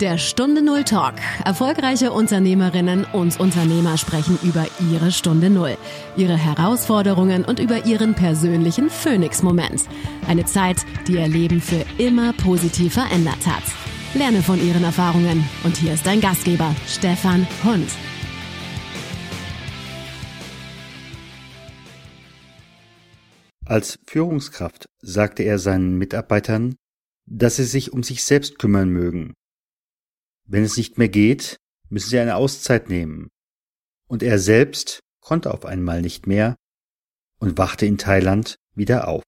[0.00, 1.14] Der Stunde Null Talk.
[1.46, 5.78] Erfolgreiche Unternehmerinnen und Unternehmer sprechen über ihre Stunde Null,
[6.18, 9.84] ihre Herausforderungen und über ihren persönlichen Phoenix-Moment.
[10.28, 13.62] Eine Zeit, die ihr Leben für immer positiv verändert hat.
[14.12, 15.48] Lerne von ihren Erfahrungen.
[15.64, 17.88] Und hier ist dein Gastgeber, Stefan Hund.
[23.64, 26.74] Als Führungskraft sagte er seinen Mitarbeitern,
[27.24, 29.32] dass sie sich um sich selbst kümmern mögen.
[30.48, 31.56] Wenn es nicht mehr geht,
[31.88, 33.28] müssen sie eine Auszeit nehmen.
[34.08, 36.54] Und er selbst konnte auf einmal nicht mehr
[37.40, 39.24] und wachte in Thailand wieder auf.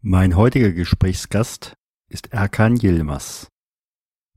[0.00, 1.74] Mein heutiger Gesprächsgast
[2.08, 3.46] ist Erkan Yilmaz.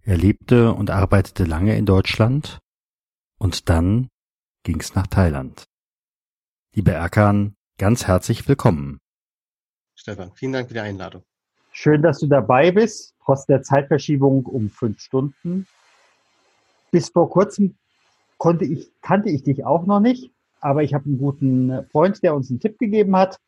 [0.04, 2.60] Er lebte und arbeitete lange in Deutschland
[3.40, 4.10] und dann
[4.64, 5.64] ging es nach Thailand.
[6.76, 9.00] Lieber Erkan, ganz herzlich willkommen.
[10.00, 11.24] Stefan, vielen Dank für die Einladung.
[11.74, 15.68] Schön, dass du dabei bist, trotz der Zeitverschiebung um fünf Stunden.
[16.90, 17.76] Bis vor kurzem
[18.38, 22.34] konnte ich, kannte ich dich auch noch nicht, aber ich habe einen guten Freund, der
[22.34, 23.40] uns einen Tipp gegeben hat.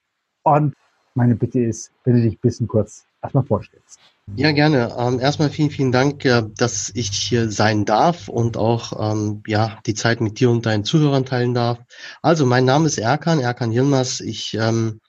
[0.43, 0.73] Und
[1.15, 3.97] meine Bitte ist, wenn du dich ein bisschen kurz erstmal vorstellst.
[4.35, 4.93] Ja, gerne.
[4.97, 9.79] Ähm, erstmal vielen, vielen Dank, äh, dass ich hier sein darf und auch ähm, ja
[9.85, 11.79] die Zeit mit dir und deinen Zuhörern teilen darf.
[12.21, 14.19] Also, mein Name ist Erkan, Erkan Yilmaz.
[14.19, 14.99] Ich ähm,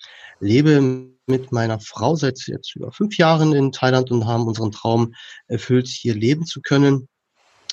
[0.42, 5.14] lebe mit meiner Frau seit jetzt über fünf Jahren in Thailand und haben unseren Traum
[5.46, 7.08] erfüllt, hier leben zu können.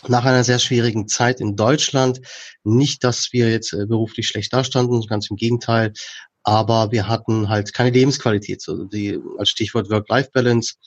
[0.08, 2.22] Nach einer sehr schwierigen Zeit in Deutschland.
[2.64, 5.92] Nicht, dass wir jetzt äh, beruflich schlecht dastanden, ganz im Gegenteil
[6.44, 10.78] aber wir hatten halt keine Lebensqualität, so die als Stichwort Work-Life-Balance.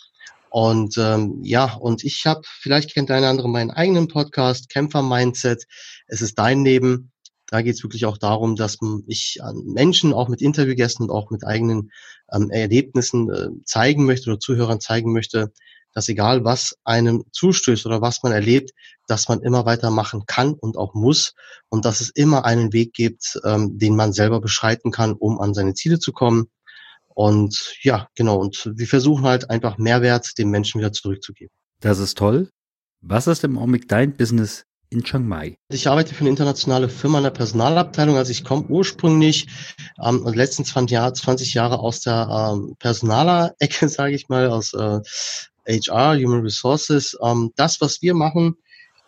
[0.51, 5.65] Und ähm, ja, und ich habe, vielleicht kennt einer andere meinen eigenen Podcast, Kämpfer-Mindset.
[6.09, 7.12] Es ist dein Leben.
[7.53, 11.31] Da geht es wirklich auch darum, dass ich an Menschen auch mit Interviewgästen und auch
[11.31, 11.91] mit eigenen
[12.33, 15.53] ähm, Erlebnissen äh, zeigen möchte oder Zuhörern zeigen möchte,
[15.93, 18.71] dass egal was einem zustößt oder was man erlebt,
[19.07, 21.35] dass man immer weitermachen kann und auch muss
[21.69, 25.53] und dass es immer einen Weg gibt, ähm, den man selber beschreiten kann, um an
[25.53, 26.47] seine Ziele zu kommen.
[27.09, 28.39] Und ja, genau.
[28.39, 31.53] Und wir versuchen halt einfach Mehrwert den Menschen wieder zurückzugeben.
[31.81, 32.49] Das ist toll.
[33.03, 35.57] Was ist im Augenblick dein Business in Chiang Mai?
[35.69, 38.17] Ich arbeite für eine internationale Firma in der Personalabteilung.
[38.17, 39.49] Also ich komme ursprünglich
[40.03, 44.75] ähm, die letzten 20 Jahre, 20 Jahre aus der ähm, Personaler-Ecke, sage ich mal, aus
[44.75, 45.01] äh,
[45.67, 47.17] HR, Human Resources.
[47.23, 48.57] Ähm, das, was wir machen,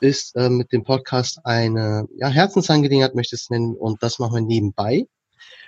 [0.01, 4.35] ist äh, mit dem Podcast eine ja, Herzensangelegenheit, möchte ich es nennen, und das machen
[4.35, 5.07] wir nebenbei.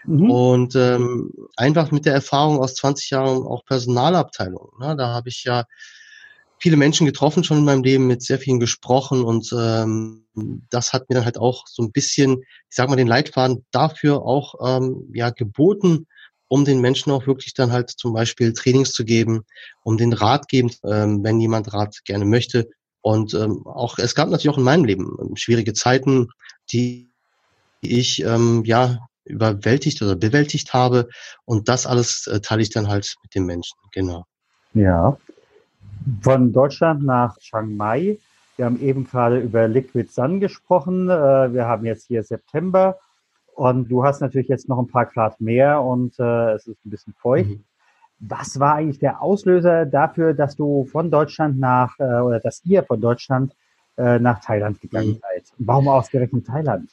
[0.04, 0.31] Mhm.
[0.31, 4.72] Und ähm, einfach mit der Erfahrung aus 20 Jahren auch Personalabteilung.
[4.81, 4.97] Ne?
[4.97, 5.65] Da habe ich ja
[6.59, 10.27] viele Menschen getroffen schon in meinem Leben, mit sehr vielen gesprochen und ähm,
[10.71, 14.22] das hat mir dann halt auch so ein bisschen, ich sag mal, den Leitfaden dafür
[14.22, 16.06] auch ähm, ja geboten,
[16.49, 19.43] um den Menschen auch wirklich dann halt zum Beispiel Trainings zu geben,
[19.83, 22.69] um den Rat geben, ähm, wenn jemand Rat gerne möchte.
[23.00, 26.28] Und ähm, auch es gab natürlich auch in meinem Leben ähm, schwierige Zeiten,
[26.72, 27.11] die
[27.81, 31.09] ich ähm, ja überwältigt oder bewältigt habe.
[31.45, 33.77] Und das alles äh, teile ich dann halt mit den Menschen.
[33.93, 34.25] Genau.
[34.75, 35.16] Ja.
[36.22, 38.19] Von Deutschland nach Chiang Mai.
[38.56, 41.11] Wir haben eben gerade über Liquid Sun gesprochen.
[41.11, 42.99] Äh, wir haben jetzt hier September.
[43.55, 46.91] Und du hast natürlich jetzt noch ein paar Grad mehr und äh, es ist ein
[46.91, 47.50] bisschen feucht.
[47.50, 47.65] Mhm.
[48.19, 52.83] Was war eigentlich der Auslöser dafür, dass du von Deutschland nach, äh, oder dass ihr
[52.83, 53.55] von Deutschland
[53.99, 55.21] nach Thailand gegangen mhm.
[55.22, 55.45] seid?
[55.56, 56.91] Warum ausgerechnet Thailand?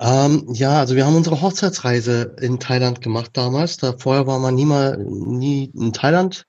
[0.00, 3.76] Ähm, ja, also wir haben unsere Hochzeitsreise in Thailand gemacht damals.
[3.76, 6.46] Da vorher war man nie mal nie in Thailand.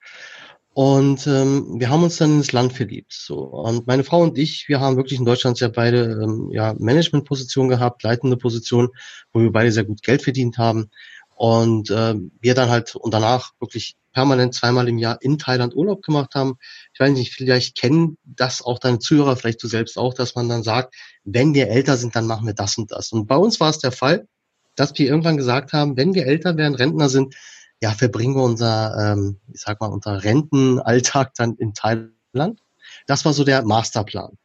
[0.73, 3.11] Und ähm, wir haben uns dann ins Land verliebt.
[3.11, 3.39] So.
[3.39, 7.69] Und meine Frau und ich, wir haben wirklich in Deutschland ja beide ähm, ja, Managementpositionen
[7.69, 8.89] gehabt, leitende Positionen,
[9.33, 10.89] wo wir beide sehr gut Geld verdient haben.
[11.35, 16.01] Und äh, wir dann halt und danach wirklich permanent zweimal im Jahr in Thailand Urlaub
[16.01, 16.57] gemacht haben.
[16.93, 20.49] Ich weiß nicht, vielleicht kennen das auch deine Zuhörer, vielleicht du selbst auch, dass man
[20.49, 23.11] dann sagt, wenn wir älter sind, dann machen wir das und das.
[23.11, 24.27] Und bei uns war es der Fall,
[24.75, 27.35] dass wir irgendwann gesagt haben, wenn wir älter werden, Rentner sind,
[27.81, 32.61] ja, verbringen wir unser, ähm, ich sag mal, unser Rentenalltag dann in Thailand.
[33.07, 34.37] Das war so der Masterplan.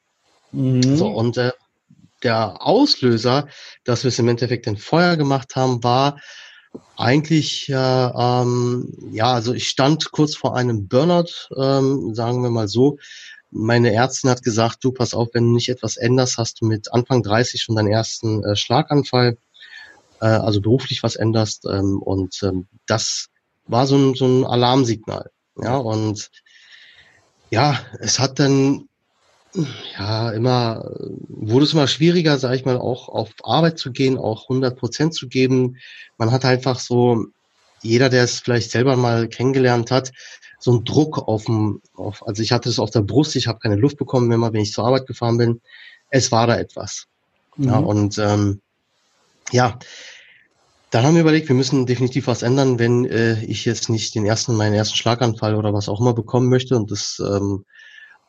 [0.52, 0.96] Mhm.
[0.96, 1.52] So, und äh,
[2.22, 3.48] der Auslöser,
[3.84, 6.20] dass wir es im Endeffekt in Feuer gemacht haben, war
[6.96, 12.68] eigentlich, äh, ähm, ja, also ich stand kurz vor einem Burnout, ähm, sagen wir mal
[12.68, 12.98] so.
[13.50, 16.92] Meine Ärztin hat gesagt, du pass auf, wenn du nicht etwas änderst, hast du mit
[16.92, 19.36] Anfang 30 schon deinen ersten äh, Schlaganfall
[20.24, 21.66] äh, also beruflich was änderst.
[21.66, 23.28] Ähm, und ähm, das
[23.66, 25.30] war so ein, so ein Alarmsignal.
[25.60, 26.30] Ja, und
[27.50, 28.88] ja, es hat dann
[29.96, 30.90] ja immer
[31.28, 35.14] wurde es immer schwieriger, sage ich mal, auch auf Arbeit zu gehen, auch 100 Prozent
[35.14, 35.76] zu geben.
[36.18, 37.26] Man hat einfach so
[37.82, 40.10] jeder, der es vielleicht selber mal kennengelernt hat,
[40.58, 43.58] so ein Druck auf dem, auf, also ich hatte es auf der Brust, ich habe
[43.58, 45.60] keine Luft bekommen, wenn, mal, wenn ich zur Arbeit gefahren bin.
[46.10, 47.06] Es war da etwas.
[47.56, 47.68] Mhm.
[47.68, 48.62] Ja, und ähm,
[49.52, 49.78] ja,
[50.94, 54.24] dann haben wir überlegt, wir müssen definitiv was ändern, wenn äh, ich jetzt nicht den
[54.24, 56.76] ersten, meinen ersten Schlaganfall oder was auch immer bekommen möchte.
[56.76, 57.64] Und das ähm,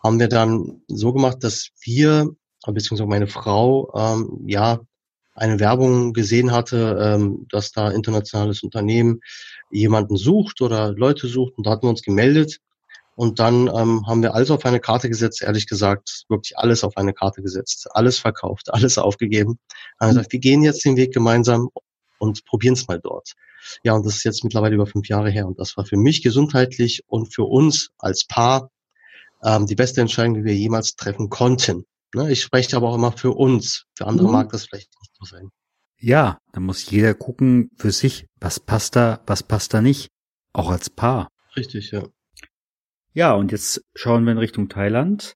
[0.03, 2.27] haben wir dann so gemacht, dass wir,
[2.65, 4.79] beziehungsweise meine Frau, ähm, ja,
[5.35, 9.21] eine Werbung gesehen hatte, ähm, dass da internationales Unternehmen
[9.69, 12.61] jemanden sucht oder Leute sucht und da hatten wir uns gemeldet
[13.13, 16.97] und dann ähm, haben wir alles auf eine Karte gesetzt, ehrlich gesagt, wirklich alles auf
[16.97, 19.59] eine Karte gesetzt, alles verkauft, alles aufgegeben.
[19.99, 21.69] Haben gesagt, wir gehen jetzt den Weg gemeinsam
[22.25, 23.33] und probieren es mal dort.
[23.83, 26.21] Ja, und das ist jetzt mittlerweile über fünf Jahre her und das war für mich
[26.23, 28.69] gesundheitlich und für uns als Paar
[29.43, 31.85] ähm, die beste Entscheidung, die wir jemals treffen konnten.
[32.13, 32.31] Ne?
[32.31, 33.85] Ich spreche aber auch immer für uns.
[33.95, 34.33] Für andere mhm.
[34.33, 35.49] mag das vielleicht nicht so sein.
[35.97, 40.09] Ja, da muss jeder gucken für sich, was passt da, was passt da nicht.
[40.53, 41.29] Auch als Paar.
[41.55, 42.03] Richtig, ja.
[43.13, 45.35] Ja, und jetzt schauen wir in Richtung Thailand.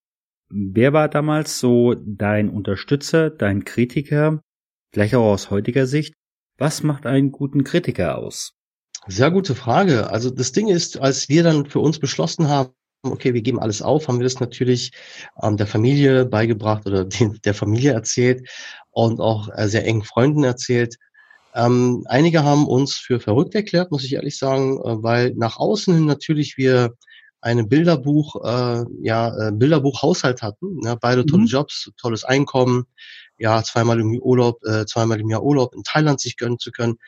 [0.50, 4.42] Wer war damals so dein Unterstützer, dein Kritiker,
[4.92, 6.14] vielleicht auch aus heutiger Sicht?
[6.60, 8.54] Was macht einen guten Kritiker aus?
[9.08, 10.10] Sehr gute Frage.
[10.10, 13.82] Also das Ding ist, als wir dann für uns beschlossen haben, okay, wir geben alles
[13.82, 14.92] auf, haben wir das natürlich
[15.42, 18.50] ähm, der Familie beigebracht oder den, der Familie erzählt
[18.92, 20.98] und auch äh, sehr engen Freunden erzählt.
[21.56, 25.94] Ähm, einige haben uns für verrückt erklärt, muss ich ehrlich sagen, äh, weil nach außen
[25.94, 26.94] hin natürlich wir
[27.40, 30.82] eine Bilderbuch, äh, ja, äh, Bilderbuch-Haushalt hatten.
[30.84, 31.48] Ja, beide tolle mhm.
[31.48, 32.86] Jobs, tolles Einkommen,
[33.40, 37.00] ja, zweimal im Urlaub, äh, zweimal im Jahr Urlaub in Thailand sich gönnen zu können.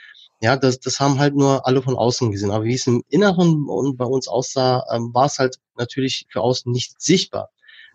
[0.41, 2.49] Ja, das, das haben halt nur alle von außen gesehen.
[2.49, 6.41] Aber wie es im Inneren und bei uns aussah, ähm, war es halt natürlich für
[6.41, 7.49] außen nicht sichtbar.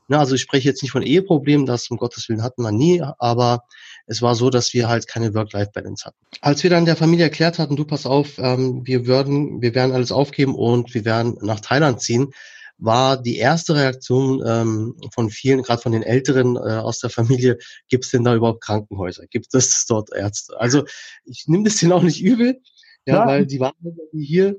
[0.09, 3.03] Na, also ich spreche jetzt nicht von Eheproblemen, das um Gottes Willen hatten wir nie,
[3.19, 3.65] aber
[4.07, 6.17] es war so, dass wir halt keine Work-Life-Balance hatten.
[6.41, 9.93] Als wir dann der Familie erklärt hatten, du pass auf, ähm, wir würden, wir werden
[9.93, 12.33] alles aufgeben und wir werden nach Thailand ziehen,
[12.79, 17.59] war die erste Reaktion ähm, von vielen, gerade von den Älteren äh, aus der Familie,
[17.89, 19.27] gibt es denn da überhaupt Krankenhäuser?
[19.27, 20.59] Gibt es dort Ärzte?
[20.61, 20.85] Also
[21.25, 22.61] ich nehme das denen auch nicht übel,
[23.07, 23.27] ja, ja.
[23.27, 23.75] weil die waren
[24.13, 24.57] hier,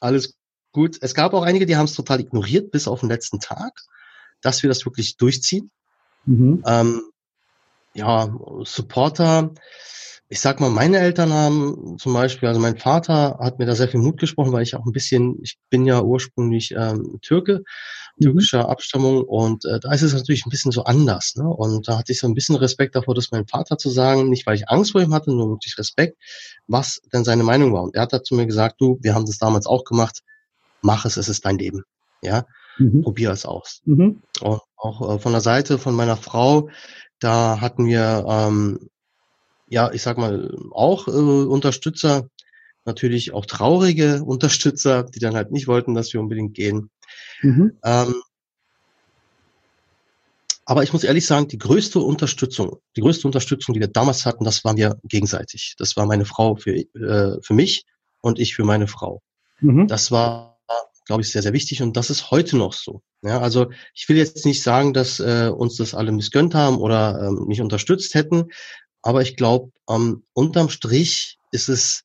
[0.00, 0.34] alles
[0.72, 0.98] gut.
[1.00, 3.82] Es gab auch einige, die haben es total ignoriert, bis auf den letzten Tag,
[4.40, 5.70] dass wir das wirklich durchziehen.
[6.24, 6.62] Mhm.
[6.66, 7.02] Ähm,
[7.94, 8.34] ja,
[8.64, 9.52] Supporter,
[10.32, 13.88] ich sag mal, meine Eltern haben zum Beispiel, also mein Vater hat mir da sehr
[13.88, 17.64] viel Mut gesprochen, weil ich auch ein bisschen, ich bin ja ursprünglich ähm, Türke,
[18.16, 18.24] mhm.
[18.24, 21.34] türkischer Abstammung und äh, da ist es natürlich ein bisschen so anders.
[21.34, 21.48] Ne?
[21.48, 24.46] Und da hatte ich so ein bisschen Respekt davor, das meinem Vater zu sagen, nicht
[24.46, 26.16] weil ich Angst vor ihm hatte, nur wirklich Respekt,
[26.68, 27.82] was denn seine Meinung war.
[27.82, 30.20] Und er hat dazu mir gesagt, du, wir haben das damals auch gemacht,
[30.80, 31.82] mach es, es ist dein Leben.
[32.22, 32.46] Ja,
[32.78, 33.02] mhm.
[33.02, 33.80] probier es aus.
[33.84, 34.22] Mhm.
[34.40, 36.68] Und auch äh, von der Seite von meiner Frau,
[37.18, 38.90] da hatten wir ähm,
[39.70, 42.28] ja, ich sag mal, auch äh, Unterstützer,
[42.84, 46.90] natürlich auch traurige Unterstützer, die dann halt nicht wollten, dass wir unbedingt gehen.
[47.40, 47.78] Mhm.
[47.82, 48.14] Ähm,
[50.66, 54.44] aber ich muss ehrlich sagen, die größte Unterstützung, die größte Unterstützung, die wir damals hatten,
[54.44, 55.74] das waren wir gegenseitig.
[55.78, 57.86] Das war meine Frau für, äh, für mich
[58.20, 59.22] und ich für meine Frau.
[59.60, 59.86] Mhm.
[59.86, 60.60] Das war,
[61.06, 63.02] glaube ich, sehr, sehr wichtig und das ist heute noch so.
[63.22, 67.20] Ja, also ich will jetzt nicht sagen, dass äh, uns das alle missgönnt haben oder
[67.20, 68.50] ähm, nicht unterstützt hätten,
[69.02, 72.04] aber ich glaube, ähm, unterm Strich ist es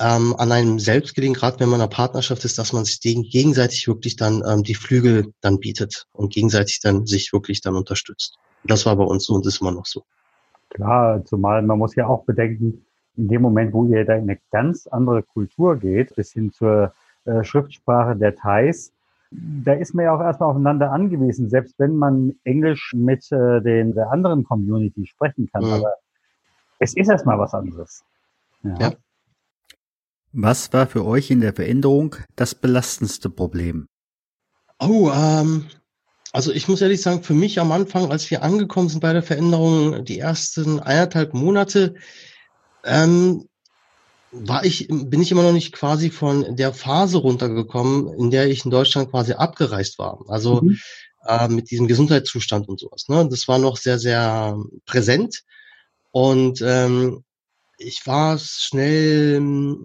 [0.00, 3.00] ähm, an einem selbst gelegen, gerade wenn man in einer Partnerschaft ist, dass man sich
[3.00, 8.38] gegenseitig wirklich dann ähm, die Flügel dann bietet und gegenseitig dann sich wirklich dann unterstützt.
[8.64, 10.04] Das war bei uns so und ist immer noch so.
[10.70, 12.84] Klar, zumal man muss ja auch bedenken,
[13.16, 16.92] in dem Moment, wo ihr da in eine ganz andere Kultur geht, bis hin zur
[17.24, 18.92] äh, Schriftsprache der Thais,
[19.30, 23.94] da ist man ja auch erstmal aufeinander angewiesen, selbst wenn man Englisch mit äh, den,
[23.94, 25.64] der anderen Community sprechen kann.
[25.64, 25.72] Mhm.
[25.72, 25.94] Aber
[26.78, 28.04] es ist erstmal was anderes.
[28.62, 28.78] Ja.
[28.80, 28.92] ja.
[30.32, 33.86] Was war für euch in der Veränderung das belastendste Problem?
[34.78, 35.66] Oh, ähm,
[36.32, 39.22] also ich muss ehrlich sagen, für mich am Anfang, als wir angekommen sind bei der
[39.22, 41.94] Veränderung, die ersten eineinhalb Monate,
[42.84, 43.48] ähm,
[44.30, 48.64] war ich, bin ich immer noch nicht quasi von der Phase runtergekommen, in der ich
[48.64, 50.24] in Deutschland quasi abgereist war.
[50.28, 50.78] Also mhm.
[51.26, 53.08] äh, mit diesem Gesundheitszustand und sowas.
[53.08, 53.26] Ne?
[53.28, 55.44] Das war noch sehr, sehr präsent.
[56.10, 57.24] Und ähm,
[57.78, 59.76] ich war schnell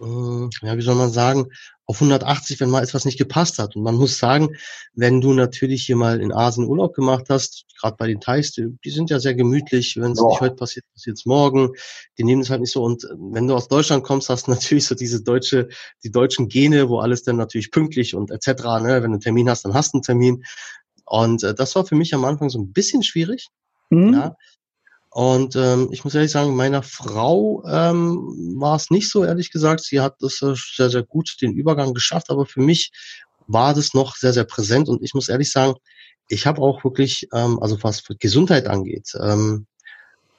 [0.00, 1.46] äh, ja, wie soll man sagen,
[1.92, 3.76] auf 180, wenn mal etwas nicht gepasst hat.
[3.76, 4.56] Und man muss sagen,
[4.94, 8.78] wenn du natürlich hier mal in Asien Urlaub gemacht hast, gerade bei den Thais, die,
[8.82, 11.72] die, sind ja sehr gemütlich, wenn es nicht heute passiert, passiert es morgen.
[12.16, 12.82] Die nehmen es halt nicht so.
[12.82, 15.68] Und wenn du aus Deutschland kommst, hast du natürlich so diese deutsche,
[16.02, 18.46] die deutschen Gene, wo alles dann natürlich pünktlich und etc.
[18.80, 19.02] Ne?
[19.02, 20.44] Wenn du einen Termin hast, dann hast du einen Termin.
[21.04, 23.48] Und äh, das war für mich am Anfang so ein bisschen schwierig.
[23.90, 24.14] Mhm.
[24.14, 24.36] Ja.
[25.12, 29.80] Und ähm, ich muss ehrlich sagen, meiner Frau ähm, war es nicht so, ehrlich gesagt.
[29.82, 32.92] Sie hat das äh, sehr, sehr gut den Übergang geschafft, aber für mich
[33.46, 34.88] war das noch sehr, sehr präsent.
[34.88, 35.74] Und ich muss ehrlich sagen,
[36.28, 39.66] ich habe auch wirklich, ähm, also was Gesundheit angeht, ähm,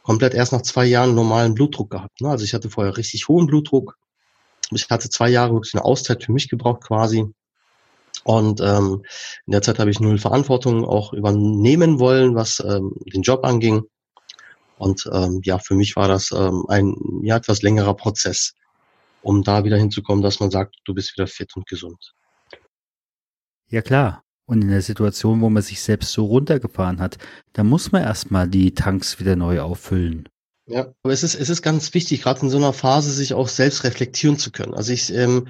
[0.01, 2.21] komplett erst nach zwei Jahren normalen Blutdruck gehabt.
[2.21, 2.29] Ne?
[2.29, 3.95] Also ich hatte vorher richtig hohen Blutdruck.
[4.71, 7.25] Ich hatte zwei Jahre wirklich eine Auszeit für mich gebraucht quasi.
[8.23, 9.03] Und ähm,
[9.45, 13.83] in der Zeit habe ich null Verantwortung auch übernehmen wollen, was ähm, den Job anging.
[14.77, 18.53] Und ähm, ja, für mich war das ähm, ein ja, etwas längerer Prozess,
[19.21, 22.13] um da wieder hinzukommen, dass man sagt, du bist wieder fit und gesund.
[23.69, 24.23] Ja klar.
[24.45, 27.17] Und in der Situation, wo man sich selbst so runtergefahren hat,
[27.53, 30.27] da muss man erstmal die Tanks wieder neu auffüllen.
[30.65, 33.49] Ja, aber es ist, es ist ganz wichtig, gerade in so einer Phase sich auch
[33.49, 34.73] selbst reflektieren zu können.
[34.73, 35.47] Also ich ähm,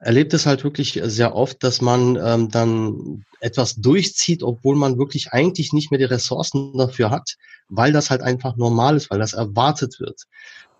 [0.00, 5.32] erlebe das halt wirklich sehr oft, dass man ähm, dann etwas durchzieht, obwohl man wirklich
[5.32, 7.36] eigentlich nicht mehr die Ressourcen dafür hat,
[7.68, 10.22] weil das halt einfach normal ist, weil das erwartet wird.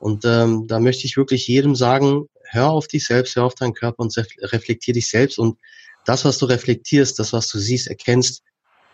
[0.00, 3.75] Und ähm, da möchte ich wirklich jedem sagen, hör auf dich selbst, hör auf deinen
[3.75, 5.59] Körper und reflektier dich selbst und
[6.05, 8.43] das, was du reflektierst, das, was du siehst, erkennst,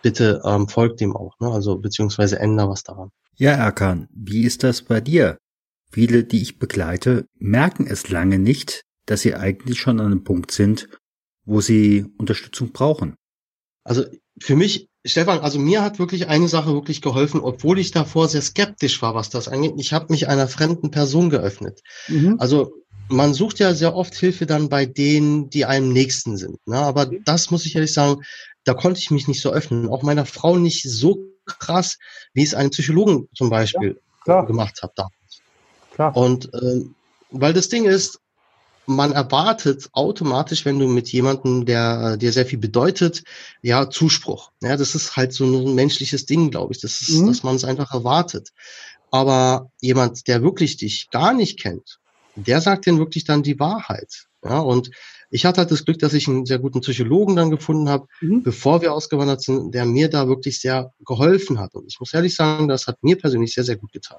[0.03, 1.49] bitte ähm, folgt dem auch, ne?
[1.49, 3.11] also beziehungsweise änder was daran.
[3.37, 5.39] Ja, Erkan, wie ist das bei dir?
[5.91, 10.51] Viele, die ich begleite, merken es lange nicht, dass sie eigentlich schon an einem Punkt
[10.51, 10.89] sind,
[11.45, 13.17] wo sie Unterstützung brauchen.
[13.85, 14.05] Also
[14.41, 18.43] für mich, Stefan, also mir hat wirklich eine Sache wirklich geholfen, obwohl ich davor sehr
[18.43, 19.75] skeptisch war, was das angeht.
[19.77, 21.81] Ich habe mich einer fremden Person geöffnet.
[22.09, 22.37] Mhm.
[22.39, 22.73] Also
[23.09, 26.67] man sucht ja sehr oft Hilfe dann bei denen, die einem nächsten sind.
[26.67, 26.77] Ne?
[26.77, 27.23] Aber mhm.
[27.25, 28.23] das muss ich ehrlich sagen,
[28.65, 29.89] da konnte ich mich nicht so öffnen.
[29.89, 31.99] Auch meiner Frau nicht so krass,
[32.33, 35.43] wie es einen Psychologen zum Beispiel ja, gemacht hat damals.
[35.95, 36.17] Klar.
[36.17, 36.95] Und ähm,
[37.31, 38.21] weil das Ding ist,
[38.87, 43.23] man erwartet automatisch, wenn du mit jemandem, der dir sehr viel bedeutet,
[43.63, 44.51] ja, Zuspruch.
[44.61, 46.81] Ja, das ist halt so ein menschliches Ding, glaube ich.
[46.81, 47.29] Das ist, mhm.
[47.29, 48.51] dass man es einfach erwartet.
[49.11, 52.01] Aber jemand, der wirklich dich gar nicht kennt,
[52.35, 54.27] der sagt dir wirklich dann die Wahrheit.
[54.45, 54.91] Ja, und
[55.31, 58.43] ich hatte halt das Glück, dass ich einen sehr guten Psychologen dann gefunden habe, mhm.
[58.43, 61.75] bevor wir ausgewandert sind, der mir da wirklich sehr geholfen hat.
[61.75, 64.19] Und ich muss ehrlich sagen, das hat mir persönlich sehr, sehr gut getan.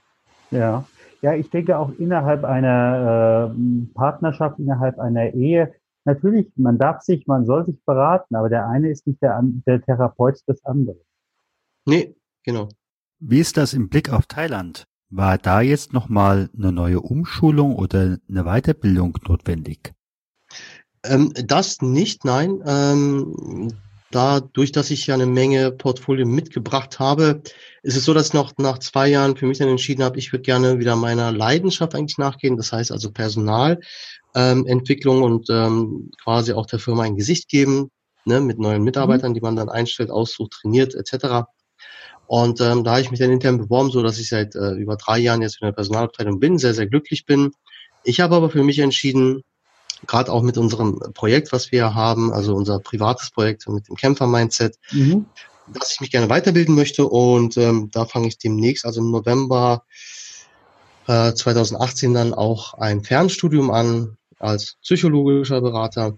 [0.52, 0.86] Ja,
[1.22, 5.74] ja, ich denke auch innerhalb einer äh, Partnerschaft, innerhalb einer Ehe,
[6.06, 9.82] natürlich, man darf sich, man soll sich beraten, aber der eine ist nicht der, der
[9.82, 11.00] Therapeut des anderen.
[11.86, 12.70] Nee, genau.
[13.20, 14.86] Wie ist das im Blick auf Thailand?
[15.16, 19.94] War da jetzt nochmal eine neue Umschulung oder eine Weiterbildung notwendig?
[21.04, 22.64] Ähm, das nicht, nein.
[22.66, 23.72] Ähm,
[24.10, 27.44] dadurch, dass ich ja eine Menge Portfolio mitgebracht habe,
[27.84, 30.34] ist es so, dass ich noch nach zwei Jahren für mich dann entschieden habe, ich
[30.34, 32.58] würde gerne wieder meiner Leidenschaft eigentlich nachgehen.
[32.58, 37.92] Das heißt also Personalentwicklung ähm, und ähm, quasi auch der Firma ein Gesicht geben,
[38.26, 39.36] ne, mit neuen Mitarbeitern, mhm.
[39.36, 41.44] die man dann einstellt, aussucht, trainiert etc.
[42.34, 44.96] Und ähm, da habe ich mich dann intern beworben, so dass ich seit äh, über
[44.96, 47.52] drei Jahren jetzt in der Personalabteilung bin, sehr, sehr glücklich bin.
[48.04, 49.44] Ich habe aber für mich entschieden,
[50.08, 54.80] gerade auch mit unserem Projekt, was wir haben, also unser privates Projekt mit dem Kämpfer-Mindset,
[54.94, 55.28] mhm.
[55.68, 57.06] dass ich mich gerne weiterbilden möchte.
[57.08, 59.84] Und ähm, da fange ich demnächst, also im November
[61.06, 66.18] äh, 2018 dann auch ein Fernstudium an als psychologischer Berater.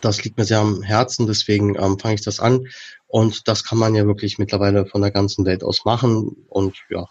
[0.00, 2.66] Das liegt mir sehr am Herzen, deswegen ähm, fange ich das an.
[3.08, 6.36] Und das kann man ja wirklich mittlerweile von der ganzen Welt aus machen.
[6.48, 7.06] Und ja,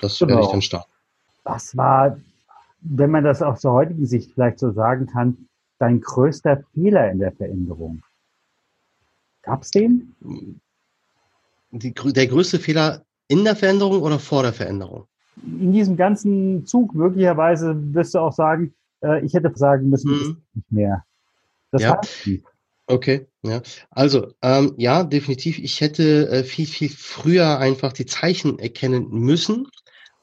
[0.00, 0.30] das genau.
[0.30, 0.90] werde ich dann starten.
[1.44, 2.18] Was war,
[2.80, 5.36] wenn man das aus der heutigen Sicht vielleicht so sagen kann,
[5.78, 8.02] dein größter Fehler in der Veränderung?
[9.42, 10.14] Gab es den?
[11.70, 15.06] Die, der größte Fehler in der Veränderung oder vor der Veränderung?
[15.42, 20.42] In diesem ganzen Zug möglicherweise wirst du auch sagen, äh, ich hätte sagen müssen, mhm.
[20.54, 21.04] nicht mehr.
[21.70, 22.00] Das ja.
[22.86, 23.62] Okay, ja.
[23.90, 25.58] Also, ähm, ja, definitiv.
[25.58, 29.66] Ich hätte äh, viel, viel früher einfach die Zeichen erkennen müssen.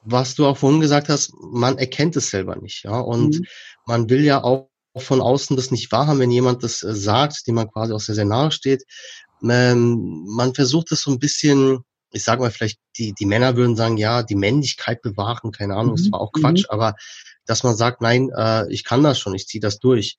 [0.04, 3.00] Was du auch vorhin gesagt hast, man erkennt es selber nicht, ja.
[3.00, 3.46] Und mhm.
[3.86, 7.56] man will ja auch von außen das nicht wahrhaben, wenn jemand das äh, sagt, dem
[7.56, 8.84] man quasi auch sehr, sehr nahe steht.
[9.44, 11.80] Ähm, man versucht es so ein bisschen,
[12.12, 15.94] ich sage mal vielleicht, die, die Männer würden sagen, ja, die Männlichkeit bewahren, keine Ahnung,
[15.94, 15.98] mhm.
[15.98, 16.70] das war auch Quatsch, mhm.
[16.70, 16.96] aber
[17.46, 20.18] dass man sagt, nein, äh, ich kann das schon, ich ziehe das durch.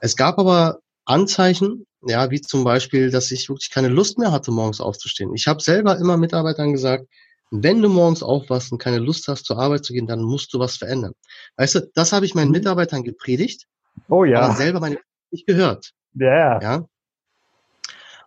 [0.00, 4.50] Es gab aber Anzeichen, ja, wie zum Beispiel, dass ich wirklich keine Lust mehr hatte,
[4.50, 5.34] morgens aufzustehen.
[5.34, 7.06] Ich habe selber immer Mitarbeitern gesagt,
[7.50, 10.58] wenn du morgens aufwachst und keine Lust hast, zur Arbeit zu gehen, dann musst du
[10.58, 11.12] was verändern.
[11.56, 12.58] Weißt du, das habe ich meinen mhm.
[12.58, 13.64] Mitarbeitern gepredigt.
[14.08, 14.40] Oh ja.
[14.40, 14.98] Aber selber meine
[15.30, 15.92] nicht gehört.
[16.18, 16.62] Yeah.
[16.62, 16.88] Ja.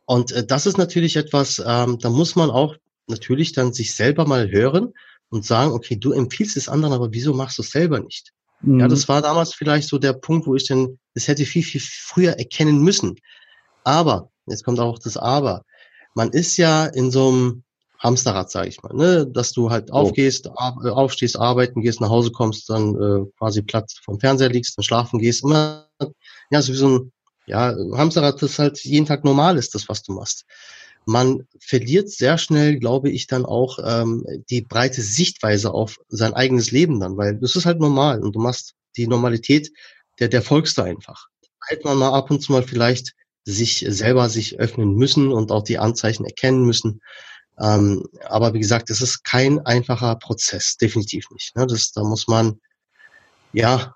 [0.06, 2.76] Und äh, das ist natürlich etwas, ähm, da muss man auch
[3.08, 4.94] natürlich dann sich selber mal hören
[5.30, 8.32] und sagen, okay, du empfiehlst es anderen, aber wieso machst du es selber nicht?
[8.62, 8.80] Mhm.
[8.80, 11.82] Ja, das war damals vielleicht so der Punkt, wo ich dann, das hätte viel, viel
[11.82, 13.16] früher erkennen müssen.
[13.84, 15.64] Aber, jetzt kommt auch das Aber,
[16.14, 17.64] man ist ja in so einem
[18.00, 19.28] Hamsterrad, sage ich mal, ne?
[19.28, 23.92] dass du halt aufgehst, ar aufstehst, arbeiten gehst, nach Hause kommst, dann äh, quasi platt
[24.04, 25.88] vom Fernseher liegst, dann schlafen gehst, immer,
[26.50, 27.12] ja, so wie so ein
[27.46, 30.46] ja, Hamsterrad, das halt jeden Tag normal ist, das, was du machst.
[31.06, 36.72] Man verliert sehr schnell, glaube ich, dann auch ähm, die breite Sichtweise auf sein eigenes
[36.72, 39.72] Leben dann, weil das ist halt normal und du machst die Normalität,
[40.20, 41.28] der, der folgst du einfach.
[41.70, 45.64] Halt man mal ab und zu mal vielleicht sich selber sich öffnen müssen und auch
[45.64, 47.02] die Anzeichen erkennen müssen.
[47.60, 51.56] Ähm, aber wie gesagt, es ist kein einfacher Prozess, definitiv nicht.
[51.56, 51.68] Ne?
[51.68, 52.60] Das, da muss man,
[53.54, 53.94] ja,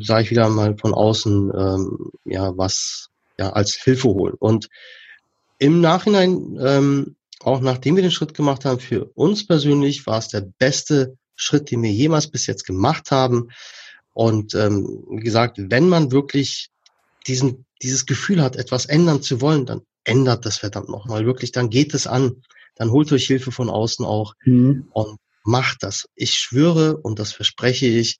[0.00, 4.34] sage ich wieder mal von außen, ähm, ja, was ja als Hilfe holen.
[4.38, 4.68] Und
[5.58, 10.28] im Nachhinein, ähm, auch nachdem wir den Schritt gemacht haben, für uns persönlich war es
[10.28, 13.50] der beste Schritt, den wir jemals bis jetzt gemacht haben.
[14.12, 16.70] Und ähm, wie gesagt, wenn man wirklich
[17.26, 21.70] diesen, dieses Gefühl hat, etwas ändern zu wollen, dann ändert das verdammt nochmal wirklich, dann
[21.70, 22.42] geht es an,
[22.74, 24.88] dann holt euch Hilfe von außen auch mhm.
[24.92, 26.08] und macht das.
[26.14, 28.18] Ich schwöre und das verspreche ich,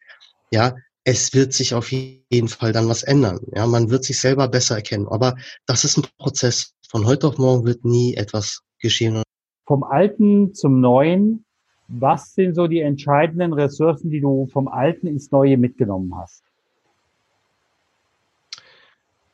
[0.50, 0.76] ja,
[1.08, 3.40] es wird sich auf jeden Fall dann was ändern.
[3.54, 5.08] Ja, man wird sich selber besser erkennen.
[5.08, 6.74] Aber das ist ein Prozess.
[6.86, 9.22] Von heute auf morgen wird nie etwas geschehen.
[9.66, 11.46] Vom Alten zum Neuen,
[11.88, 16.42] was sind so die entscheidenden Ressourcen, die du vom Alten ins Neue mitgenommen hast?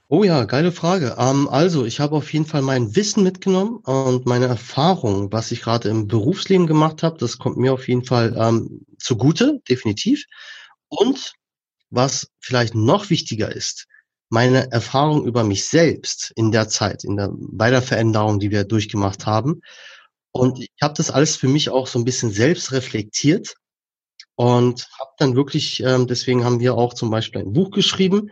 [0.07, 1.17] Oh ja, geile Frage.
[1.19, 5.63] Ähm, also, ich habe auf jeden Fall mein Wissen mitgenommen und meine Erfahrung, was ich
[5.63, 10.25] gerade im Berufsleben gemacht habe, das kommt mir auf jeden Fall ähm, zugute, definitiv.
[10.89, 11.35] Und
[11.95, 13.87] was vielleicht noch wichtiger ist,
[14.29, 18.65] meine Erfahrung über mich selbst in der Zeit, in der, bei der Veränderung, die wir
[18.65, 19.61] durchgemacht haben.
[20.33, 23.55] Und ich habe das alles für mich auch so ein bisschen selbst reflektiert
[24.35, 28.31] und habe dann wirklich, ähm, deswegen haben wir auch zum Beispiel ein Buch geschrieben,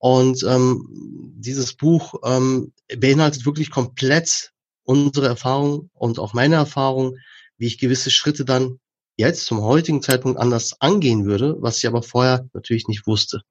[0.00, 0.88] und ähm,
[1.36, 4.50] dieses Buch ähm, beinhaltet wirklich komplett
[4.84, 7.18] unsere Erfahrung und auch meine Erfahrung,
[7.58, 8.80] wie ich gewisse Schritte dann
[9.16, 13.42] jetzt zum heutigen Zeitpunkt anders angehen würde, was ich aber vorher natürlich nicht wusste.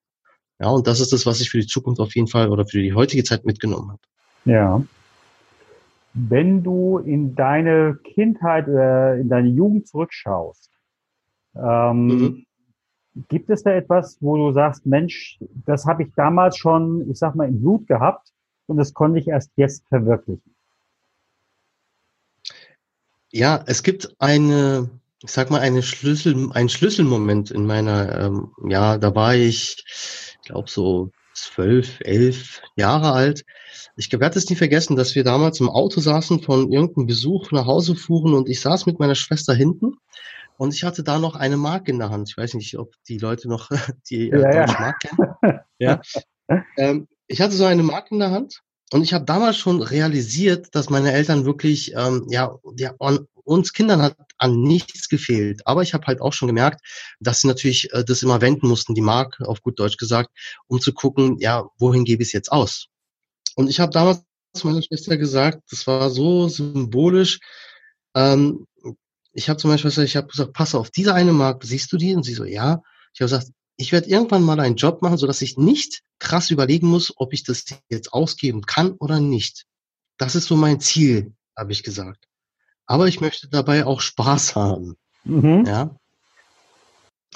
[0.60, 2.82] Ja, und das ist das, was ich für die Zukunft auf jeden Fall oder für
[2.82, 4.02] die heutige Zeit mitgenommen habe.
[4.46, 4.84] Ja.
[6.14, 10.70] Wenn du in deine Kindheit, äh, in deine Jugend zurückschaust,
[11.56, 12.46] ähm, mhm.
[13.28, 17.36] Gibt es da etwas, wo du sagst, Mensch, das habe ich damals schon, ich sag
[17.36, 18.32] mal, im Blut gehabt
[18.68, 20.56] und das konnte ich erst jetzt verwirklichen?
[23.32, 24.90] Ja, es gibt eine,
[25.22, 30.48] ich sag mal, eine Schlüssel, ein Schlüsselmoment in meiner, ähm, ja, da war ich, ich
[30.48, 33.46] glaube so zwölf, elf Jahre alt.
[33.96, 37.66] Ich werde es nie vergessen, dass wir damals im Auto saßen, von irgendeinem Besuch nach
[37.66, 39.98] Hause fuhren und ich saß mit meiner Schwester hinten
[40.58, 42.30] und ich hatte da noch eine Mark in der Hand.
[42.30, 43.70] Ich weiß nicht, ob die Leute noch
[44.10, 44.80] die äh, ja, ja.
[44.80, 45.60] Mark kennen.
[45.80, 46.02] ja.
[46.78, 50.74] Ähm, ich hatte so eine Mark in der Hand und ich habe damals schon realisiert,
[50.74, 55.66] dass meine Eltern wirklich, ähm, ja, ja an, uns Kindern hat an nichts gefehlt.
[55.66, 56.82] Aber ich habe halt auch schon gemerkt,
[57.20, 60.30] dass sie natürlich äh, das immer wenden mussten, die Mark, auf gut Deutsch gesagt,
[60.68, 62.88] um zu gucken, ja, wohin gebe ich es jetzt aus?
[63.56, 64.24] Und ich habe damals
[64.54, 67.40] zu meiner Schwester gesagt, das war so symbolisch,
[68.16, 68.66] ähm,
[69.34, 72.16] ich habe zum Beispiel ich habe gesagt, pass auf, diese eine Mark, siehst du die?
[72.16, 72.82] Und sie so, ja.
[73.14, 76.52] Ich habe gesagt, ich werde irgendwann mal einen Job machen, so dass ich nicht krass
[76.52, 79.66] überlegen muss, ob ich das jetzt ausgeben kann oder nicht.
[80.18, 82.26] Das ist so mein Ziel, habe ich gesagt.
[82.86, 84.98] Aber ich möchte dabei auch Spaß haben.
[85.24, 85.64] Mhm.
[85.66, 85.96] Ja.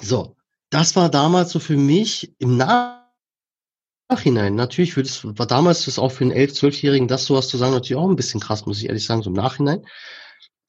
[0.01, 0.35] So,
[0.69, 4.55] das war damals so für mich im Nachhinein.
[4.55, 7.71] Natürlich für das, war damals das auch für einen 11-, 12-Jährigen, das sowas zu sagen,
[7.71, 9.85] natürlich auch ein bisschen krass, muss ich ehrlich sagen, so im Nachhinein.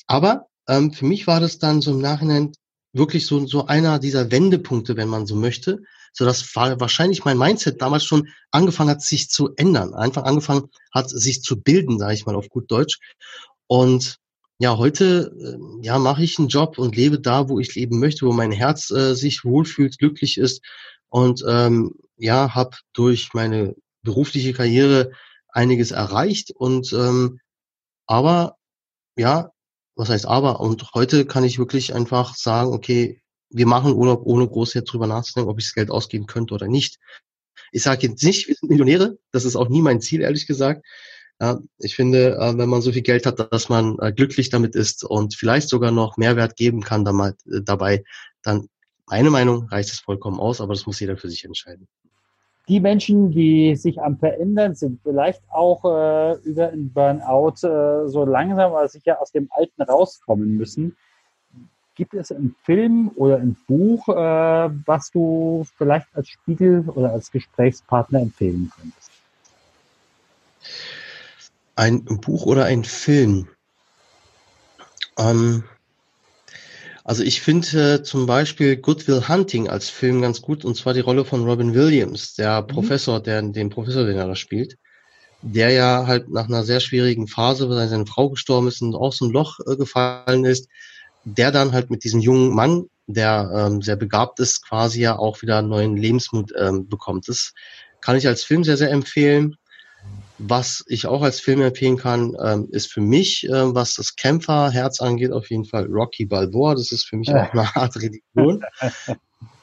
[0.07, 2.53] Aber ähm, für mich war das dann so im Nachhinein
[2.95, 7.83] wirklich so, so einer dieser Wendepunkte, wenn man so möchte, so dass wahrscheinlich mein Mindset
[7.83, 12.25] damals schon angefangen hat, sich zu ändern, einfach angefangen hat, sich zu bilden, sage ich
[12.25, 13.01] mal auf gut Deutsch.
[13.67, 14.19] Und
[14.59, 18.27] ja, heute äh, ja mache ich einen Job und lebe da, wo ich leben möchte,
[18.27, 20.63] wo mein Herz äh, sich wohlfühlt, glücklich ist
[21.09, 25.11] und ähm, ja, habe durch meine berufliche Karriere
[25.49, 27.41] einiges erreicht und ähm,
[28.07, 28.57] aber
[29.17, 29.51] ja,
[29.97, 30.61] was heißt aber?
[30.61, 35.07] Und heute kann ich wirklich einfach sagen, okay, wir machen Urlaub, ohne groß jetzt drüber
[35.07, 36.99] nachzudenken, ob ich das Geld ausgeben könnte oder nicht.
[37.73, 39.19] Ich sage jetzt nicht, wir sind Millionäre.
[39.31, 40.85] Das ist auch nie mein Ziel, ehrlich gesagt.
[41.79, 45.05] Ich finde, äh, wenn man so viel Geld hat, dass man äh, glücklich damit ist
[45.05, 48.05] und vielleicht sogar noch Mehrwert geben kann äh, dabei,
[48.43, 48.69] dann
[49.07, 51.89] meine Meinung reicht es vollkommen aus, aber das muss jeder für sich entscheiden
[52.69, 58.25] die Menschen, die sich am Verändern sind, vielleicht auch äh, über ein Burnout äh, so
[58.25, 60.97] langsam aber sicher aus dem Alten rauskommen müssen.
[61.95, 64.15] Gibt es einen Film oder ein Buch, äh,
[64.87, 69.11] was du vielleicht als Spiegel oder als Gesprächspartner empfehlen könntest?
[71.77, 73.49] Ein Buch oder ein Film?
[75.19, 75.65] Ähm,
[77.05, 80.95] also ich finde äh, zum Beispiel Good Will Hunting als Film ganz gut, und zwar
[80.95, 82.67] die Rolle von Robin Williams, der mhm.
[82.67, 84.79] Professor, der den Professor, den er da spielt,
[85.43, 89.27] der ja halt nach einer sehr schwierigen Phase, weil seine Frau gestorben ist und so
[89.27, 90.69] ein Loch äh, gefallen ist,
[91.25, 95.43] der dann halt mit diesem jungen Mann, der ähm, sehr begabt ist, quasi ja auch
[95.43, 97.29] wieder neuen Lebensmut ähm, bekommt.
[97.29, 97.53] Das
[98.01, 99.57] kann ich als Film sehr, sehr empfehlen.
[100.39, 105.01] Was ich auch als Film empfehlen kann, ähm, ist für mich, äh, was das Kämpferherz
[105.01, 106.75] angeht, auf jeden Fall Rocky Balboa.
[106.75, 108.65] Das ist für mich auch eine Art Religion.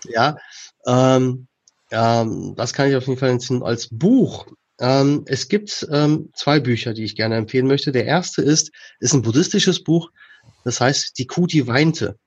[0.05, 0.37] ja,
[0.85, 1.47] ähm,
[1.91, 3.63] ähm, das kann ich auf jeden Fall empfehlen.
[3.63, 4.47] Als Buch.
[4.79, 7.91] Ähm, es gibt ähm, zwei Bücher, die ich gerne empfehlen möchte.
[7.91, 10.09] Der erste ist, ist ein buddhistisches Buch.
[10.63, 12.17] Das heißt, Die Kuh, die weinte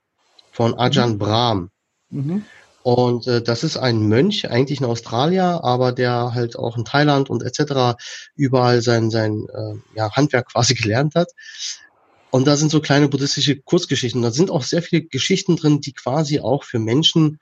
[0.51, 1.17] von Ajahn mhm.
[1.17, 1.69] Brahm.
[2.09, 2.45] Mhm.
[2.85, 7.31] Und äh, das ist ein Mönch, eigentlich ein Australier, aber der halt auch in Thailand
[7.31, 7.97] und etc.
[8.35, 11.31] überall sein, sein äh, ja, Handwerk quasi gelernt hat.
[12.29, 14.21] Und da sind so kleine buddhistische Kurzgeschichten.
[14.21, 17.39] Da sind auch sehr viele Geschichten drin, die quasi auch für Menschen,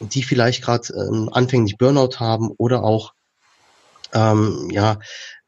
[0.00, 3.14] die vielleicht gerade ähm, anfänglich Burnout haben oder auch
[4.12, 4.98] ähm, ja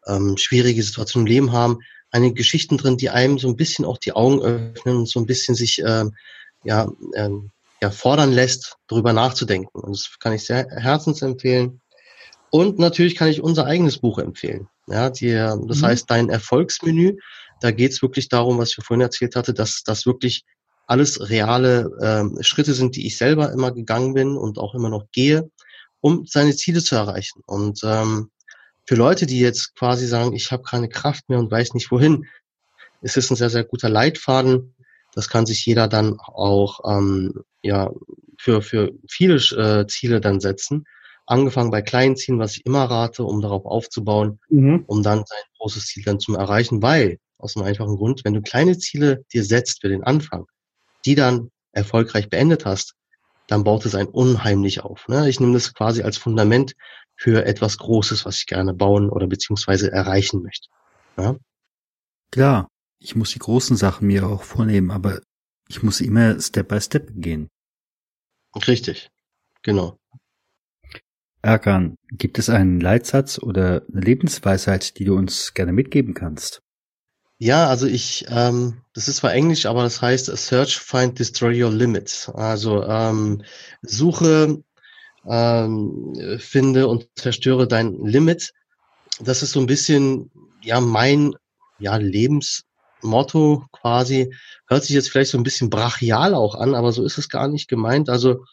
[0.07, 1.81] ähm, schwierige Situationen im Leben haben,
[2.11, 5.27] einige Geschichten drin, die einem so ein bisschen auch die Augen öffnen und so ein
[5.27, 6.15] bisschen sich ähm,
[6.65, 7.51] ja ähm,
[7.83, 9.81] ja, fordern lässt, darüber nachzudenken.
[9.81, 11.81] Und das kann ich sehr herzensempfehlen.
[12.51, 14.69] Und natürlich kann ich unser eigenes Buch empfehlen.
[14.87, 15.83] Ja, die, das mhm.
[15.83, 17.17] heißt Dein Erfolgsmenü.
[17.61, 20.45] Da geht es wirklich darum, was ich vorhin erzählt hatte, dass das wirklich
[20.87, 25.07] alles reale ähm, Schritte sind, die ich selber immer gegangen bin und auch immer noch
[25.13, 25.49] gehe,
[26.01, 27.43] um seine Ziele zu erreichen.
[27.47, 28.31] Und ähm,
[28.87, 32.27] für Leute, die jetzt quasi sagen, ich habe keine Kraft mehr und weiß nicht wohin,
[33.03, 34.75] ist es ein sehr, sehr guter Leitfaden,
[35.15, 37.91] das kann sich jeder dann auch ähm, ja
[38.39, 40.85] für, für viele äh, Ziele dann setzen.
[41.27, 44.85] Angefangen bei kleinen Zielen, was ich immer rate, um darauf aufzubauen, mhm.
[44.87, 48.43] um dann sein großes Ziel dann zu erreichen, weil aus einem einfachen Grund, wenn du
[48.43, 50.47] kleine Ziele dir setzt für den Anfang,
[51.05, 52.95] die dann erfolgreich beendet hast,
[53.47, 55.09] dann baut es ein unheimlich auf.
[55.09, 55.29] Ne?
[55.29, 56.75] Ich nehme das quasi als Fundament
[57.17, 60.69] für etwas Großes, was ich gerne bauen oder beziehungsweise erreichen möchte.
[61.17, 61.37] Ja?
[62.31, 62.69] Klar,
[63.01, 65.21] ich muss die großen Sachen mir auch vornehmen, aber
[65.69, 67.49] ich muss immer Step by Step gehen.
[68.67, 69.11] Richtig,
[69.63, 69.99] genau.
[71.43, 76.61] Erkan, gibt es einen Leitsatz oder eine Lebensweisheit, die du uns gerne mitgeben kannst?
[77.39, 81.73] Ja, also ich, ähm, das ist zwar Englisch, aber das heißt Search, Find, Destroy Your
[81.73, 82.29] Limits.
[82.29, 83.43] Also ähm,
[83.81, 84.63] suche,
[85.27, 88.53] ähm, finde und zerstöre dein Limit.
[89.21, 90.31] Das ist so ein bisschen
[90.63, 91.35] ja mein
[91.79, 92.65] ja Lebens
[93.03, 94.35] Motto quasi.
[94.69, 97.49] Hört sich jetzt vielleicht so ein bisschen brachial auch an, aber so ist es gar
[97.49, 98.09] nicht gemeint.
[98.09, 98.45] Also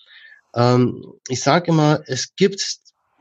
[0.55, 2.63] ähm, ich sage immer, es gibt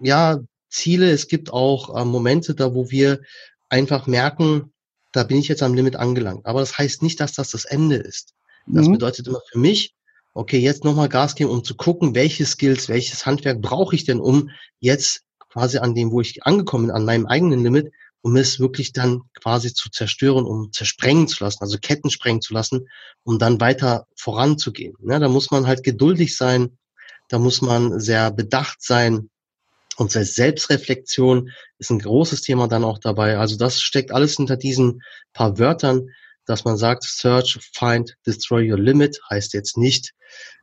[0.01, 3.21] ja Ziele, es gibt auch äh, Momente da, wo wir
[3.69, 4.73] einfach merken,
[5.12, 6.47] da bin ich jetzt am Limit angelangt.
[6.47, 8.35] Aber das heißt nicht, dass das das Ende ist.
[8.67, 8.93] Das mhm.
[8.93, 9.95] bedeutet immer für mich,
[10.35, 14.21] okay, jetzt nochmal Gas geben, um zu gucken, welche Skills, welches Handwerk brauche ich denn,
[14.21, 17.93] um jetzt quasi an dem, wo ich angekommen bin, an meinem eigenen Limit,
[18.27, 22.55] um es wirklich dann quasi zu zerstören, um zersprengen zu lassen, also Ketten sprengen zu
[22.55, 22.89] lassen,
[23.23, 24.97] um dann weiter voranzugehen.
[25.09, 26.77] Ja, da muss man halt geduldig sein,
[27.29, 29.31] da muss man sehr bedacht sein.
[29.97, 33.39] Und Selbstreflexion ist ein großes Thema dann auch dabei.
[33.39, 36.09] Also das steckt alles hinter diesen paar Wörtern,
[36.47, 40.15] dass man sagt, search, find, destroy your limit, heißt jetzt nicht,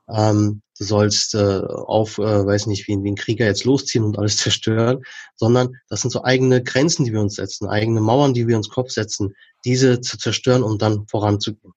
[0.10, 4.38] ähm, sollst äh, auf, äh, weiß nicht, wie, wie ein Krieger jetzt losziehen und alles
[4.44, 5.02] zerstören,
[5.36, 8.70] sondern das sind so eigene Grenzen, die wir uns setzen, eigene Mauern, die wir uns
[8.70, 9.34] Kopf setzen,
[9.66, 11.74] diese zu zerstören, um dann voranzugehen.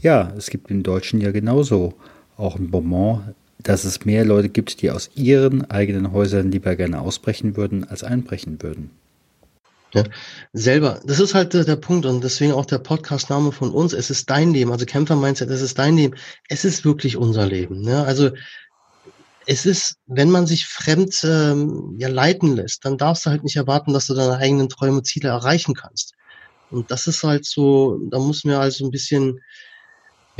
[0.00, 1.94] Ja, es gibt im Deutschen ja genauso
[2.36, 7.00] auch ein Bonbon, dass es mehr Leute gibt, die aus ihren eigenen Häusern lieber gerne
[7.00, 8.90] ausbrechen würden, als einbrechen würden.
[9.92, 10.04] Ja,
[10.52, 11.00] selber.
[11.04, 13.92] Das ist halt der, der Punkt und deswegen auch der Podcast-Name von uns.
[13.92, 14.70] Es ist dein Leben.
[14.70, 16.14] Also Kämpfer-Mindset, es ist dein Leben.
[16.48, 17.80] Es ist wirklich unser Leben.
[17.80, 18.04] Ne?
[18.04, 18.30] Also
[19.46, 23.56] es ist, wenn man sich fremd ähm, ja, leiten lässt, dann darfst du halt nicht
[23.56, 26.14] erwarten, dass du deine eigenen Träume, Ziele erreichen kannst.
[26.70, 29.40] Und das ist halt so, da muss mir also ein bisschen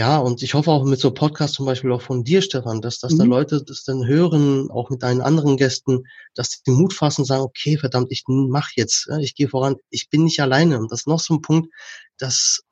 [0.01, 3.01] ja, und ich hoffe auch mit so Podcast zum Beispiel auch von dir, Stefan, dass,
[3.01, 3.19] dass mhm.
[3.19, 7.27] da Leute das dann hören, auch mit deinen anderen Gästen, dass die Mut fassen und
[7.27, 10.79] sagen, okay, verdammt, ich mach jetzt, ich gehe voran, ich bin nicht alleine.
[10.79, 11.71] Und das ist noch so ein Punkt,
[12.17, 12.63] dass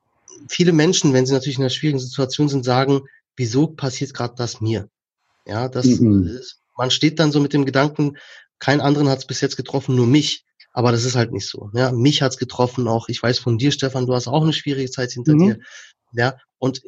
[0.49, 3.03] viele Menschen, wenn sie natürlich in einer schwierigen Situation sind, sagen,
[3.37, 4.88] wieso passiert gerade das mir?
[5.45, 6.23] Ja, das mhm.
[6.23, 8.17] ist, man steht dann so mit dem Gedanken,
[8.59, 10.47] kein anderen hat es bis jetzt getroffen, nur mich.
[10.73, 11.69] Aber das ist halt nicht so.
[11.75, 14.91] Ja, mich hat's getroffen, auch ich weiß von dir, Stefan, du hast auch eine schwierige
[14.91, 15.38] Zeit hinter mhm.
[15.41, 15.59] dir.
[16.14, 16.81] Ja, und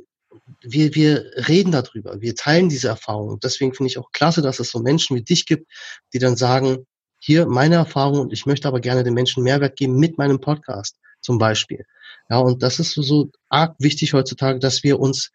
[0.62, 3.40] wir, wir reden darüber, wir teilen diese Erfahrung.
[3.40, 5.70] deswegen finde ich auch klasse, dass es so Menschen wie dich gibt,
[6.12, 6.86] die dann sagen,
[7.18, 10.96] hier meine Erfahrung und ich möchte aber gerne den Menschen Mehrwert geben mit meinem Podcast.
[11.22, 11.84] zum Beispiel.
[12.30, 15.32] Ja, und das ist so, so arg wichtig heutzutage, dass wir uns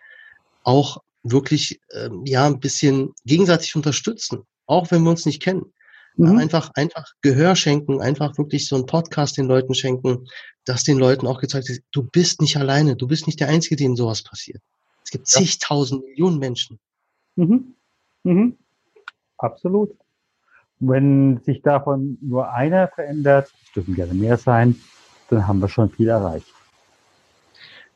[0.64, 5.74] auch wirklich ähm, ja ein bisschen gegenseitig unterstützen, auch wenn wir uns nicht kennen.
[6.18, 6.40] Mhm.
[6.40, 10.28] Einfach, einfach Gehör schenken, einfach wirklich so einen Podcast den Leuten schenken,
[10.64, 13.76] dass den Leuten auch gezeigt ist, du bist nicht alleine, du bist nicht der Einzige,
[13.76, 14.62] dem sowas passiert.
[15.06, 15.40] Es gibt ja.
[15.40, 16.80] zigtausend Millionen Menschen.
[17.36, 17.76] Mhm.
[18.24, 18.58] Mhm.
[19.38, 19.96] Absolut.
[20.80, 24.76] Wenn sich davon nur einer verändert, es dürfen gerne mehr sein,
[25.30, 26.48] dann haben wir schon viel erreicht.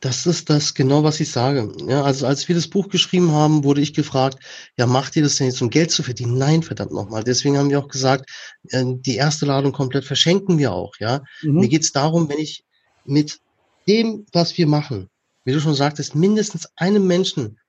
[0.01, 1.73] Das ist das genau, was ich sage.
[1.87, 4.39] Ja, also als wir das Buch geschrieben haben, wurde ich gefragt,
[4.77, 6.37] ja, macht ihr das denn jetzt, um Geld zu verdienen?
[6.37, 7.25] Nein, verdammt nochmal.
[7.25, 8.29] Deswegen haben wir auch gesagt,
[8.69, 10.93] äh, die erste Ladung komplett verschenken wir auch.
[10.99, 11.59] Ja, mhm.
[11.59, 12.63] mir geht's darum, wenn ich
[13.03, 13.39] mit
[13.87, 15.09] dem, was wir machen,
[15.43, 17.59] wie du schon sagtest, mindestens einem Menschen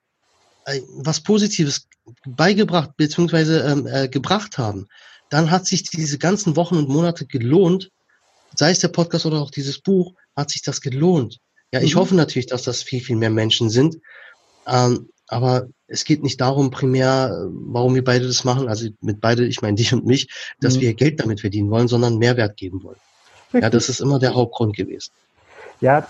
[0.67, 1.89] äh, was Positives
[2.27, 3.59] beigebracht bzw.
[3.61, 4.89] Ähm, äh, gebracht haben,
[5.31, 7.91] dann hat sich diese ganzen Wochen und Monate gelohnt,
[8.55, 11.39] sei es der Podcast oder auch dieses Buch, hat sich das gelohnt.
[11.73, 12.01] Ja, ich mhm.
[12.01, 13.99] hoffe natürlich, dass das viel, viel mehr Menschen sind.
[14.67, 19.47] Ähm, aber es geht nicht darum primär, warum wir beide das machen, also mit beide,
[19.47, 20.29] ich meine dich und mich,
[20.61, 20.81] dass mhm.
[20.81, 22.99] wir Geld damit verdienen wollen, sondern Mehrwert geben wollen.
[23.47, 23.63] Richtig.
[23.63, 25.11] Ja, das ist immer der Hauptgrund gewesen.
[25.81, 26.07] Ja,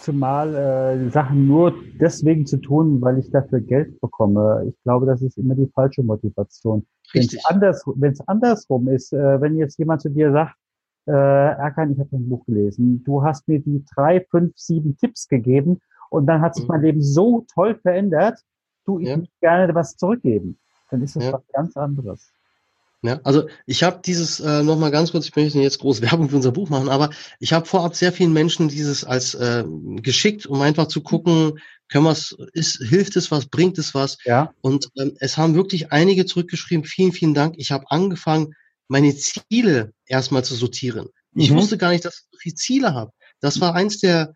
[0.00, 4.66] zumal äh, Sachen nur deswegen zu tun, weil ich dafür Geld bekomme.
[4.68, 6.86] Ich glaube, das ist immer die falsche Motivation.
[7.12, 10.56] Wenn es anders, wenn's andersrum ist, äh, wenn jetzt jemand zu dir sagt,
[11.06, 13.02] äh, Erkan, ich habe ein Buch gelesen.
[13.04, 16.68] Du hast mir die drei, fünf, sieben Tipps gegeben und dann hat sich mhm.
[16.68, 18.40] mein Leben so toll verändert.
[18.84, 19.16] Du, ich ja.
[19.16, 20.58] möchte gerne was zurückgeben.
[20.90, 21.32] Dann ist das ja.
[21.32, 22.30] was ganz anderes.
[23.04, 26.30] Ja, also ich habe dieses äh, noch mal ganz kurz, ich möchte jetzt groß Werbung
[26.30, 29.62] für unser Buch machen, aber ich habe vorab sehr vielen Menschen dieses als äh,
[29.96, 34.16] geschickt, um einfach zu gucken, können was ist hilft es was, bringt es was?
[34.24, 34.54] Ja.
[34.62, 36.86] Und ähm, es haben wirklich einige zurückgeschrieben.
[36.86, 37.56] Vielen, vielen Dank.
[37.58, 38.54] Ich habe angefangen
[38.88, 41.08] meine Ziele erstmal zu sortieren.
[41.34, 41.56] Ich mhm.
[41.56, 43.10] wusste gar nicht, dass ich so viele Ziele habe.
[43.40, 44.32] Das war eins der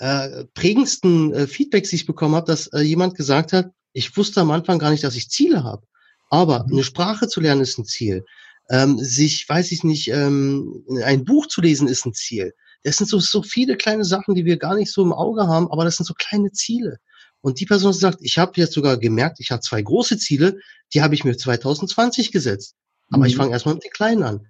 [0.00, 4.40] äh, prägendsten äh, Feedbacks, die ich bekommen habe, dass äh, jemand gesagt hat, ich wusste
[4.40, 5.86] am Anfang gar nicht, dass ich Ziele habe.
[6.30, 6.72] Aber mhm.
[6.72, 8.24] eine Sprache zu lernen ist ein Ziel.
[8.70, 12.52] Ähm, sich, weiß ich nicht, ähm, ein Buch zu lesen ist ein Ziel.
[12.82, 15.70] Das sind so, so viele kleine Sachen, die wir gar nicht so im Auge haben,
[15.70, 16.98] aber das sind so kleine Ziele.
[17.40, 20.58] Und die Person sagt, ich habe jetzt sogar gemerkt, ich habe zwei große Ziele,
[20.92, 22.74] die habe ich mir 2020 gesetzt.
[23.10, 23.26] Aber mhm.
[23.26, 24.46] ich fange erstmal mit den Kleinen an.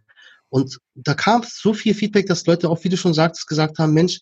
[0.49, 3.93] Und da kam so viel Feedback, dass Leute auch, wie du schon sagst, gesagt haben,
[3.93, 4.21] Mensch,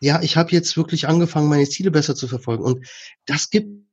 [0.00, 2.64] ja, ich habe jetzt wirklich angefangen, meine Ziele besser zu verfolgen.
[2.64, 2.86] Und
[3.26, 3.85] das gibt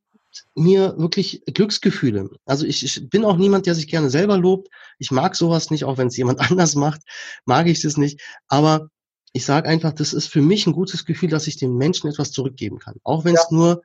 [0.54, 2.30] mir wirklich Glücksgefühle.
[2.44, 4.68] Also ich, ich bin auch niemand, der sich gerne selber lobt.
[4.98, 7.02] Ich mag sowas nicht, auch wenn es jemand anders macht,
[7.44, 8.20] mag ich das nicht.
[8.48, 8.88] Aber
[9.32, 12.30] ich sage einfach, das ist für mich ein gutes Gefühl, dass ich den Menschen etwas
[12.30, 12.96] zurückgeben kann.
[13.02, 13.56] Auch wenn es ja.
[13.56, 13.82] nur